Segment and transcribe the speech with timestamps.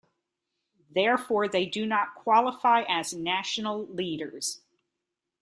[0.89, 4.61] Therefore, they do not qualify as "national leaders".